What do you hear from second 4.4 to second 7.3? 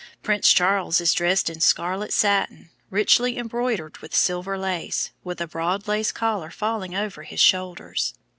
lace, with a broad lace collar falling over